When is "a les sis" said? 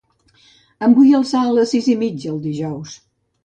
1.49-1.93